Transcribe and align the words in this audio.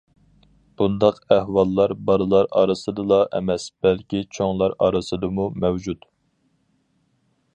بۇنداق 0.81 1.19
ئەھۋاللار 1.35 1.93
بالىلار 2.07 2.49
ئارىسىدىلا 2.61 3.21
ئەمەس، 3.39 3.67
بەلكى 3.87 4.23
چوڭلار 4.37 4.75
ئارىسىدىمۇ 4.87 5.49
مەۋجۇت. 5.67 6.11